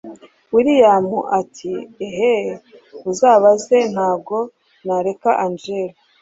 william 0.53 1.07
ati 1.39 1.71
ehee 2.07 2.51
uzabaze 3.11 3.77
ntago 3.93 4.37
nareka 4.85 5.29
angella 5.45 5.97